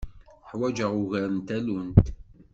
[0.49, 2.05] Ḥwaǧeɣ ugar n tallunt.